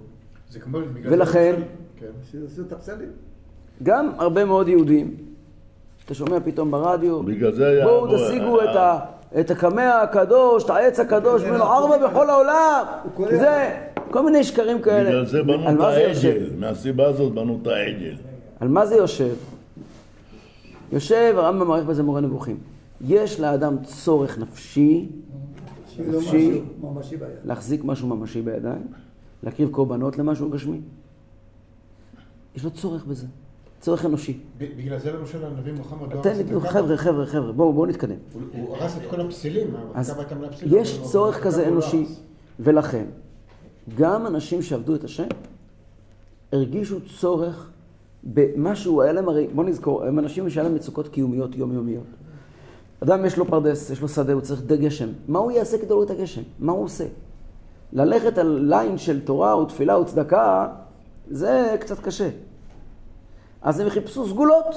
[1.04, 1.56] ולכן,
[1.98, 2.06] כן.
[3.84, 5.29] גם הרבה מאוד יהודים,
[6.10, 7.86] אתה שומע פתאום ברדיו, בגלל זה היה...
[7.86, 9.00] בואו תשיגו את ה...
[9.40, 12.86] את הקמע הקדוש, את העץ הקדוש, ממנו ארבע בכל העולם.
[13.30, 13.80] זה,
[14.12, 15.10] כל מיני שקרים כאלה.
[15.10, 15.80] בגלל זה בנו את?
[15.80, 16.50] העגל.
[16.58, 18.16] מהסיבה הזאת בנו את העגל.
[18.60, 19.34] על מה זה יושב?
[20.92, 22.58] יושב, הרמב"ם מעריך בזה מורה נבוכים.
[23.02, 25.10] יש לאדם צורך נפשי,
[26.08, 26.62] נפשי.
[27.46, 28.88] להחזיק משהו ממשי בידיים,
[29.44, 30.82] להקריב קורבנות למשהו גשמי.
[32.56, 33.28] יש לו צורך בזה,
[33.80, 34.38] צורך אנושי.
[34.58, 36.70] בגלל זה למשל הנביא מוחמד לא תן הרס לי, את נו, הקאבה.
[36.74, 38.16] חבר'ה, חבר'ה, חבר'ה, בואו בואו נתקדם.
[38.54, 40.82] הוא- הרס את כל הפסילים, אז הקאבה הייתה מלאה פסילים.
[40.82, 42.06] יש צורך כזה לא אנושי.
[42.60, 43.06] ולכן
[43.98, 45.28] גם אנשים שעבדו את השם
[46.54, 47.70] הרגישו צורך
[48.24, 52.04] במשהו, היה להם הרי, בוא נזכור, הם אנשים שהיה להם מצוקות קיומיות יומיומיות.
[53.04, 55.10] אדם יש לו פרדס, יש לו שדה, הוא צריך די גשם.
[55.28, 56.42] מה הוא יעשה כדי להוריד את הגשם?
[56.60, 57.06] מה הוא עושה?
[57.94, 60.68] ללכת על line של תורה ותפילה וצדקה,
[61.30, 62.30] זה קצת קשה.
[63.62, 64.76] אז הם חיפשו סגולות.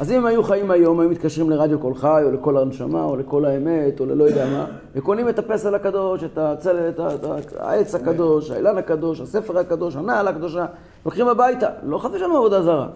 [0.00, 3.16] אז אם הם היו חיים היום, היו מתקשרים לרדיו קול חי, או לקול הנשמה, או
[3.16, 7.94] לקול האמת, או ללא יודע מה, וקונים את הפסל הקדוש, את, הצל, את, את, העץ
[7.94, 10.66] הקדוש, האילן הקדוש, הספר הקדוש, הנעל הקדושה,
[11.06, 11.68] לוקחים הביתה.
[11.82, 12.88] לא חס ושלום עבודה זרה.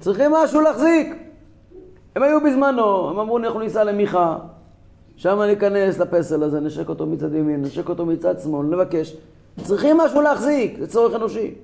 [0.00, 1.16] צריכים משהו להחזיק.
[2.16, 4.38] הם היו בזמנו, הם אמרו, אנחנו ניסע למיכה,
[5.16, 9.16] שם ניכנס לפסל הזה, נשק אותו מצד ימין, נשק אותו מצד שמאל, נבקש.
[9.62, 11.54] צריכים משהו להחזיק, זה צורך אנושי.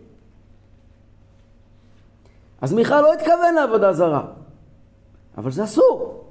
[2.62, 4.22] אז מיכה לא התכוון לעבודה זרה,
[5.38, 6.24] אבל זה אסור.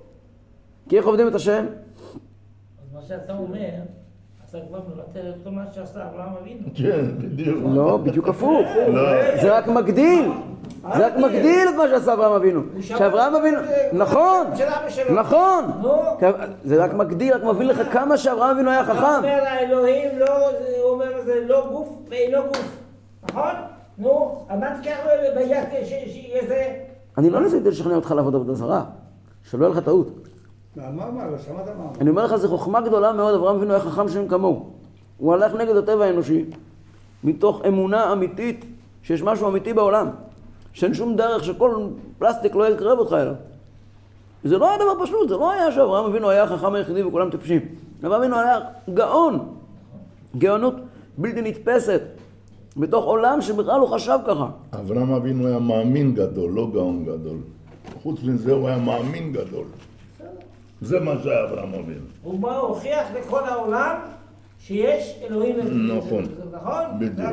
[0.89, 1.65] כי איך עובדים את השם?
[1.65, 3.70] אז מה שאתה אומר,
[4.50, 6.60] אתה כבר מבטל את כל מה שעשה אברהם אבינו.
[6.78, 7.58] כן, בדיוק.
[7.76, 8.67] לא, בדיוק הפוך.
[8.96, 9.02] לא.
[9.41, 10.32] זה רק מגדיל.
[10.98, 12.62] זה רק מגדיל את מה שעשה אברהם אבינו.
[12.82, 13.58] שאברהם אבינו,
[13.94, 14.48] נכון.
[15.10, 15.65] נכון.
[16.63, 19.04] זה רק מגדיל, רק מביא לך כמה שאברהם אבינו היה אתה חכם.
[19.06, 22.78] אומר האלוהים לא, זה- הוא אומר זה לא גוף ואינו גוף,
[23.30, 23.52] נכון?
[23.97, 24.45] נו,
[24.82, 26.73] תיקח לו ביד שיהיה זה?
[27.17, 28.84] אני לא ניסיתי לשכנע אותך לעבוד עבודה זרה.
[29.49, 30.08] שלא יהיה לך טעות.
[30.77, 31.86] אמר?
[32.01, 34.69] אני אומר לך, זו חוכמה גדולה מאוד, אברהם אבינו היה חכם שאין כמוהו.
[35.17, 36.45] הוא הלך נגד הטבע האנושי,
[37.23, 38.65] מתוך אמונה אמיתית
[39.04, 40.10] שיש משהו אמיתי בעולם,
[40.73, 41.88] שאין שום דרך שכל
[42.19, 43.34] פלסטיק לא יקרב אותך אליו.
[44.43, 47.62] זה לא היה דבר פשוט, זה לא היה שאברהם אבינו היה החכם היחידי וכולם טיפשים.
[48.04, 48.60] אברהם אבינו היה
[48.93, 49.56] גאון,
[50.38, 50.73] גאונות
[51.17, 52.01] בלתי נתפסת,
[52.78, 54.50] בתוך עולם שבכלל לא חשב ככה.
[54.74, 57.38] אברהם אבינו היה מאמין גדול, לא גאון גדול.
[58.04, 59.66] חוץ מזה הוא היה מאמין גדול.
[60.82, 62.06] זה מה שהיה אברהם אבינו.
[62.24, 63.96] הוא בא להוכיח לכל העולם
[64.60, 65.56] שיש אלוהים.
[65.98, 66.26] נכון.
[66.52, 66.84] נכון?
[67.00, 67.30] בדיוק.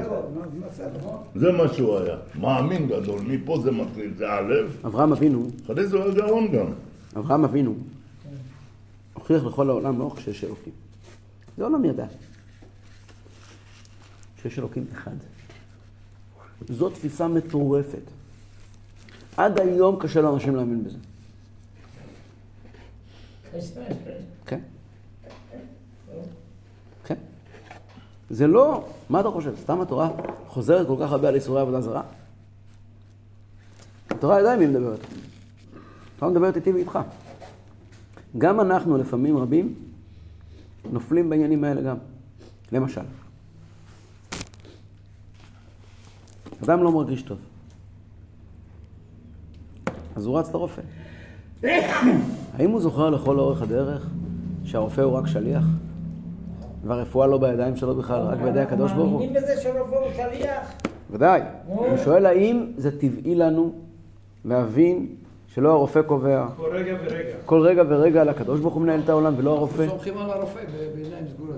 [1.35, 2.17] זה מה שהוא היה.
[2.41, 4.77] מאמין גדול, מפה זה מתחיל, זה הלב.
[4.87, 6.67] אברהם אבינו, אחרי זה הוא היה גאון גם.
[7.17, 7.75] אברהם אבינו,
[9.15, 10.73] הוכיח לכל העולם לא רק שיש אלוקים.
[11.57, 12.07] זה העולם ידע.
[14.43, 15.15] שיש אלוקים אחד.
[16.69, 18.03] זו תפיסה מטורפת.
[19.37, 20.99] עד היום קשה לאנשים להאמין בזה.
[24.47, 24.61] כן.
[27.05, 27.15] כן.
[28.31, 29.55] זה לא, מה אתה חושב?
[29.63, 30.11] סתם התורה
[30.47, 32.03] חוזרת כל כך הרבה על איסורי עבודה זרה?
[34.11, 35.01] התורה ידעה עם מי מדברת.
[36.17, 36.99] התורה מדברת איתי ואיתך.
[38.39, 39.75] גם אנחנו, לפעמים רבים,
[40.93, 41.97] נופלים בעניינים האלה גם.
[42.73, 43.01] למשל,
[46.65, 47.39] אדם לא מרגיש טוב.
[50.17, 50.83] אז הוא רץ לרופא.
[52.59, 54.11] האם הוא זוכר לכל אורך הדרך
[54.65, 55.65] שהרופא הוא רק שליח?
[56.85, 59.21] והרפואה לא בידיים שלו בכלל, רק בידי הקדוש ברוך הוא?
[59.21, 60.73] מאמינים בזה שרופא הוא שליח?
[61.11, 61.41] ודאי.
[61.89, 63.73] אני שואל האם זה טבעי לנו
[64.45, 65.07] להבין
[65.55, 66.47] שלא הרופא קובע.
[66.57, 67.35] כל רגע ורגע.
[67.45, 69.89] כל רגע ורגע על הקדוש ברוך הוא מנהל את העולם ולא הרופא.
[69.89, 70.61] סומכים על הרופא
[70.95, 71.57] בעיניים סגורות.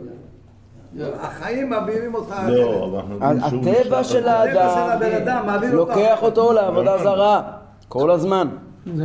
[1.20, 2.34] החיים מעבירים אותך...
[2.48, 5.48] לא, אבל אנחנו יודעים שהוא הטבע של על- הטבע של האדם.
[5.72, 7.42] לוקח אותו לעבודה זרה
[7.88, 8.48] כל הזמן.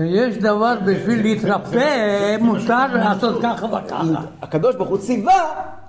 [0.05, 4.03] יש דבר בשביל להתרפא, מותר לעשות ככה וככה.
[4.41, 5.41] הקדוש ברוך הוא ציווה,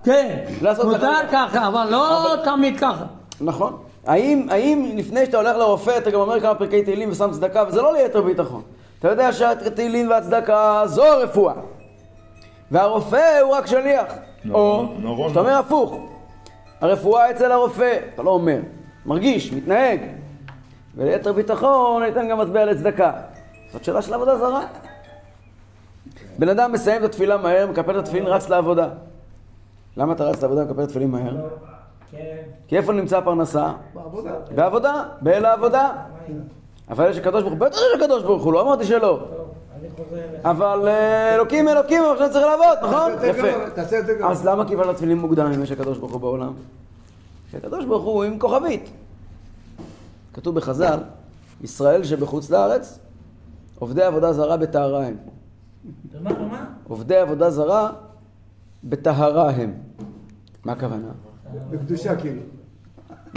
[0.05, 1.47] כן, לעשות מותר ככה.
[1.53, 3.05] ככה, אבל לא תמיד ככה.
[3.41, 3.77] נכון.
[4.07, 7.83] האם, האם לפני שאתה הולך לרופא אתה גם אומר כמה פרקי תהילים ושם צדקה וזה
[7.83, 8.63] לא ליתר ביטחון.
[8.99, 11.55] אתה יודע שהתהילים והצדקה זו הרפואה.
[12.71, 14.05] והרופא הוא רק שליח.
[14.51, 14.85] או.
[15.31, 15.97] אתה אומר הפוך.
[16.81, 18.59] הרפואה אצל הרופא, אתה לא אומר.
[19.07, 20.01] מרגיש, מתנהג.
[20.97, 23.13] וליתר ביטחון ניתן גם מטבע לצדקה.
[23.73, 24.63] זאת שאלה של עבודה זרה.
[26.39, 28.89] בן אדם מסיים את התפילה מהר, מקפל את התפילין, רץ לעבודה.
[29.97, 31.37] למה אתה רץ לעבודה ומקפל את התפילין מהר?
[32.11, 32.37] כן.
[32.69, 33.73] כי איפה נמצא הפרנסה?
[33.95, 34.33] בעבודה.
[34.55, 35.93] בעבודה, באל העבודה.
[36.91, 39.21] אבל יש הקדוש ברוך הוא, בטח יש הקדוש ברוך הוא, לא אמרתי שלא.
[40.45, 43.13] אבל אה, אלוקים אלוקים, אבל עכשיו צריך לעבוד, נכון?
[43.25, 44.27] יפה.
[44.27, 46.53] אז למה קיבלת תפילין מוקדם אם יש הקדוש ברוך הוא בעולם?
[47.51, 48.91] כי הקדוש ברוך הוא עם כוכבית.
[50.35, 50.99] כתוב בחז"ל,
[51.61, 52.99] ישראל שבחוץ לארץ,
[53.79, 55.17] עובדי עבודה זרה בטהרה הם.
[56.89, 57.93] עובדי עבודה זרה
[58.85, 59.75] בטהרה הם.
[60.65, 61.09] מה הכוונה?
[61.71, 62.43] בקדושה כאילו.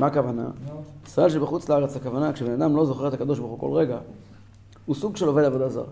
[0.02, 0.50] מה הכוונה?
[1.08, 3.98] ישראל שבחוץ לארץ, הכוונה, כשבן אדם לא זוכר את הקדוש ברוך הוא כל רגע,
[4.86, 5.84] הוא סוג של עובד עבודה זרה.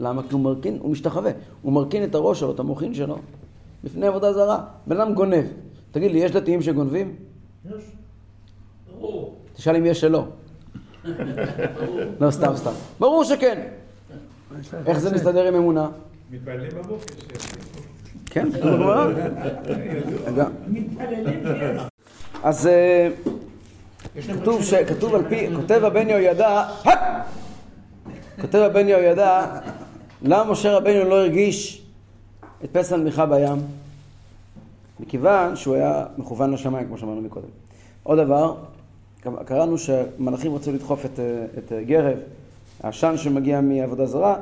[0.00, 0.22] למה?
[0.22, 1.30] כי הוא מרכין, הוא משתחווה.
[1.62, 3.16] הוא מרכין את הראש שלו, את המוחין שלו,
[3.84, 4.58] בפני עבודה זרה.
[4.86, 5.44] בן אדם גונב.
[5.90, 7.14] תגיד לי, יש דתיים שגונבים?
[7.66, 7.72] יש.
[9.00, 9.36] ברור.
[9.54, 10.24] תשאל אם יש שלא.
[12.20, 12.70] לא, סתם, סתם.
[13.00, 13.62] ברור שכן.
[14.86, 15.88] איך זה מסתדר עם אמונה?
[16.30, 17.04] מתפללים בבוקר.
[17.38, 17.46] ש-
[18.26, 18.48] כן.
[22.42, 23.08] אז אה,
[24.86, 26.64] כתוב, על פי, כותב הבן יהוידע!
[28.40, 29.46] כותב הבן יהוידע,
[30.22, 31.82] למה משה רבנו לא הרגיש
[32.64, 33.58] את פסל מיכה בים?
[35.00, 37.48] מכיוון שהוא היה מכוון לשמיים, כמו שאמרנו מקודם.
[38.02, 38.54] עוד דבר,
[39.44, 42.18] קראנו שמלאכים רצו לדחוף את, אה, את אה, גרב,
[42.82, 44.36] העשן שמגיע מעבודה זרה,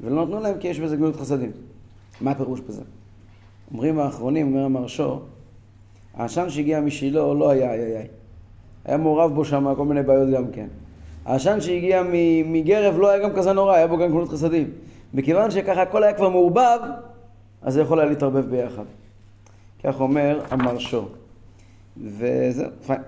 [0.00, 1.50] ולא נתנו להם כי יש בזה גמילות חסדים.
[2.20, 2.82] מה הפירוש בזה?
[3.72, 5.20] אומרים האחרונים, אומר המרשו,
[6.14, 8.06] העשן שהגיע משילה לא היה איי איי.
[8.84, 10.66] היה מעורב בו שם כל מיני בעיות גם כן.
[11.24, 12.02] העשן שהגיע
[12.44, 14.70] מגרב לא היה גם כזה נורא, היה בו גם גמילות חסדים.
[15.14, 16.78] מכיוון שככה הכל היה כבר מעורבב,
[17.62, 18.84] אז זה יכול היה להתערבב ביחד.
[19.84, 21.08] כך אומר המרשו.
[21.96, 23.02] וזהו, פיין.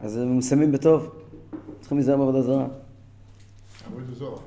[0.00, 1.14] אז הם מסיימים בטוב.
[1.80, 2.66] צריכים להיזהר בעבודה זרה.
[3.86, 4.38] עבודה זרה.